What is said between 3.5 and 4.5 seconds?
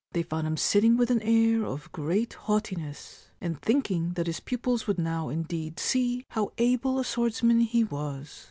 thinking that his